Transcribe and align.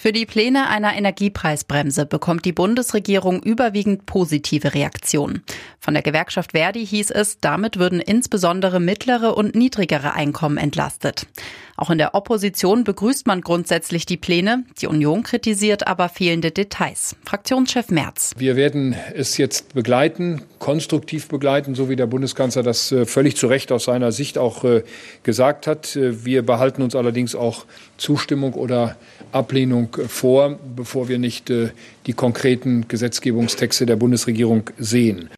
Für 0.00 0.12
die 0.12 0.26
Pläne 0.26 0.68
einer 0.68 0.94
Energiepreisbremse 0.94 2.06
bekommt 2.06 2.44
die 2.44 2.52
Bundesregierung 2.52 3.42
überwiegend 3.42 4.06
positive 4.06 4.72
Reaktionen. 4.72 5.42
Von 5.80 5.94
der 5.94 6.04
Gewerkschaft 6.04 6.52
Verdi 6.52 6.86
hieß 6.86 7.10
es, 7.10 7.40
damit 7.40 7.80
würden 7.80 7.98
insbesondere 7.98 8.78
mittlere 8.78 9.36
und 9.36 9.56
niedrigere 9.56 10.14
Einkommen 10.14 10.56
entlastet. 10.56 11.26
Auch 11.76 11.90
in 11.90 11.98
der 11.98 12.14
Opposition 12.14 12.84
begrüßt 12.84 13.26
man 13.26 13.40
grundsätzlich 13.40 14.06
die 14.06 14.16
Pläne. 14.16 14.64
Die 14.80 14.86
Union 14.86 15.24
kritisiert 15.24 15.86
aber 15.88 16.08
fehlende 16.08 16.52
Details. 16.52 17.16
Fraktionschef 17.24 17.90
Merz. 17.90 18.32
Wir 18.36 18.54
werden 18.54 18.96
es 19.14 19.36
jetzt 19.36 19.74
begleiten, 19.74 20.42
konstruktiv 20.58 21.28
begleiten, 21.28 21.74
so 21.74 21.88
wie 21.88 21.96
der 21.96 22.06
Bundeskanzler 22.06 22.62
das 22.62 22.92
äh, 22.92 23.04
völlig 23.04 23.36
zu 23.36 23.46
Recht 23.46 23.72
aus 23.72 23.84
seiner 23.84 24.10
Sicht 24.12 24.38
auch 24.38 24.64
äh, 24.64 24.82
gesagt 25.22 25.68
hat. 25.68 25.94
Äh, 25.94 26.24
wir 26.24 26.44
behalten 26.44 26.82
uns 26.82 26.96
allerdings 26.96 27.36
auch 27.36 27.64
Zustimmung 27.96 28.54
oder 28.54 28.96
Ablehnung 29.30 29.87
vor, 30.06 30.58
bevor 30.76 31.08
wir 31.08 31.18
nicht 31.18 31.50
die 31.50 32.12
konkreten 32.12 32.86
Gesetzgebungstexte 32.88 33.86
der 33.86 33.96
Bundesregierung 33.96 34.70
sehen. 34.78 35.30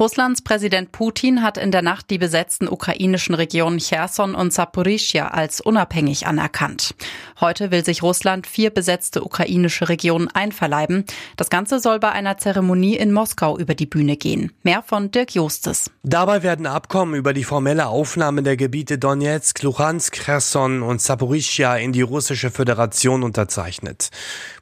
Russlands 0.00 0.40
Präsident 0.40 0.92
Putin 0.92 1.42
hat 1.42 1.58
in 1.58 1.72
der 1.72 1.82
Nacht 1.82 2.08
die 2.08 2.16
besetzten 2.16 2.68
ukrainischen 2.68 3.34
Regionen 3.34 3.80
Cherson 3.80 4.34
und 4.34 4.50
Saporischia 4.50 5.28
als 5.28 5.60
unabhängig 5.60 6.26
anerkannt. 6.26 6.94
Heute 7.38 7.70
will 7.70 7.84
sich 7.84 8.02
Russland 8.02 8.46
vier 8.46 8.70
besetzte 8.70 9.22
ukrainische 9.22 9.90
Regionen 9.90 10.28
einverleiben. 10.28 11.04
Das 11.36 11.50
Ganze 11.50 11.80
soll 11.80 12.00
bei 12.00 12.12
einer 12.12 12.38
Zeremonie 12.38 12.96
in 12.96 13.12
Moskau 13.12 13.58
über 13.58 13.74
die 13.74 13.84
Bühne 13.84 14.16
gehen. 14.16 14.52
Mehr 14.62 14.82
von 14.82 15.10
Dirk 15.10 15.34
Justes. 15.34 15.90
Dabei 16.02 16.42
werden 16.42 16.66
Abkommen 16.66 17.14
über 17.14 17.34
die 17.34 17.44
formelle 17.44 17.88
Aufnahme 17.88 18.42
der 18.42 18.56
Gebiete 18.56 18.96
Donetsk, 18.96 19.62
Luhansk, 19.62 20.24
Cherson 20.24 20.80
und 20.80 21.02
Saporischia 21.02 21.76
in 21.76 21.92
die 21.92 22.00
russische 22.00 22.50
Föderation 22.50 23.22
unterzeichnet. 23.22 24.08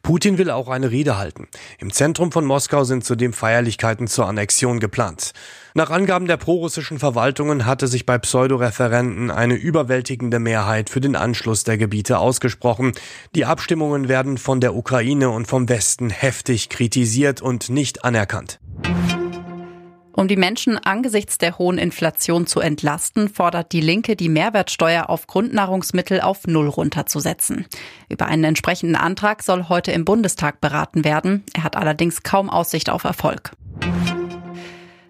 Putin 0.03 0.37
will 0.37 0.51
auch 0.51 0.69
eine 0.69 0.91
Rede 0.91 1.17
halten. 1.17 1.47
Im 1.79 1.93
Zentrum 1.93 2.33
von 2.33 2.45
Moskau 2.45 2.83
sind 2.83 3.05
zudem 3.05 3.33
Feierlichkeiten 3.33 4.09
zur 4.09 4.27
Annexion 4.27 4.81
geplant. 4.81 5.28
Nach 5.75 5.91
Angaben 5.91 6.27
der 6.27 6.37
prorussischen 6.37 6.98
Verwaltungen 6.98 7.67
hatte 7.67 7.87
sich 7.87 8.07
bei 8.07 8.19
Pseudoreferenten 8.19 9.31
eine 9.31 9.55
überwältigende 9.55 10.39
Mehrheit 10.39 10.91
für 10.91 11.01
den 11.01 11.17
Anschluss 11.17 11.65
der 11.65 11.79
Gebiete 11.79 12.19
ausgesprochen. 12.19 12.93
Die 13.34 13.45
Abstimmungen 13.45 14.09
werden 14.09 14.39
von 14.39 14.61
der 14.61 14.75
Ukraine 14.75 15.31
und 15.31 15.47
vom 15.47 15.69
Westen 15.69 16.11
heftig 16.11 16.69
kritisiert 16.69 17.43
und 17.43 17.71
nicht 17.71 18.05
anerkannt. 18.05 18.59
Um 20.19 20.27
die 20.27 20.34
Menschen 20.34 20.79
angesichts 20.79 21.39
der 21.39 21.59
hohen 21.59 21.79
Inflation 21.79 22.49
zu 22.49 22.59
entlasten, 22.59 23.29
fordert 23.29 23.71
die 23.71 23.81
Linke, 23.81 24.17
die 24.17 24.29
Mehrwertsteuer 24.29 25.09
auf 25.09 25.29
Grundnahrungsmittel 25.29 26.23
auf 26.23 26.45
Null 26.49 26.67
runterzusetzen. 26.67 27.67
Über 28.09 28.27
einen 28.27 28.43
entsprechenden 28.43 28.97
Antrag 28.97 29.45
soll 29.45 29.69
heute 29.69 29.93
im 29.93 30.05
Bundestag 30.05 30.61
beraten 30.61 31.05
werden. 31.05 31.45
Er 31.55 31.62
hat 31.62 31.77
allerdings 31.77 32.25
kaum 32.25 32.51
Aussicht 32.51 32.91
auf 32.91 33.05
Erfolg. 33.05 33.53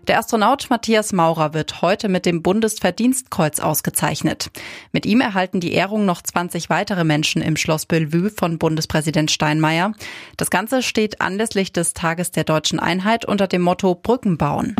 Der 0.09 0.19
Astronaut 0.19 0.71
Matthias 0.71 1.13
Maurer 1.13 1.53
wird 1.53 1.83
heute 1.83 2.09
mit 2.09 2.25
dem 2.25 2.41
Bundesverdienstkreuz 2.43 3.61
ausgezeichnet. 3.61 4.51
Mit 4.91 5.05
ihm 5.05 5.21
erhalten 5.21 5.61
die 5.61 5.75
Ehrung 5.75 6.07
noch 6.07 6.23
20 6.23 6.71
weitere 6.71 7.05
Menschen 7.05 7.43
im 7.43 7.59
Schloss 7.59 7.85
Bellevue 7.85 8.31
von 8.31 8.59
Bundespräsident 8.59 9.31
Steinmeier. 9.31 9.93
Das 10.39 10.49
Ganze 10.49 10.83
steht 10.83 11.21
anlässlich 11.21 11.75
des 11.75 11.93
Tages 11.93 12.31
der 12.31 12.45
deutschen 12.45 12.81
Einheit 12.81 13.27
unter 13.27 13.47
dem 13.49 13.61
Motto 13.61 13.95
Brücken 13.95 14.39
bauen. 14.39 14.75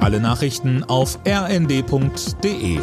Alle 0.00 0.18
Nachrichten 0.18 0.82
auf 0.82 1.18
rnd.de 1.28 2.80